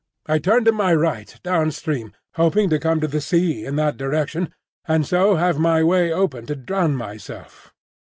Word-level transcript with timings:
I 0.25 0.39
turned 0.39 0.65
to 0.65 0.71
my 0.71 0.95
right, 0.95 1.39
down 1.43 1.69
stream, 1.69 2.13
hoping 2.33 2.71
to 2.71 2.79
come 2.79 2.99
to 3.01 3.07
the 3.07 3.21
sea 3.21 3.65
in 3.65 3.75
that 3.75 3.97
direction, 3.97 4.51
and 4.87 5.05
so 5.05 5.35
have 5.35 5.59
my 5.59 5.83
way 5.83 6.11
open 6.11 6.47
to 6.47 6.55
drown 6.55 6.95
myself. 6.95 7.71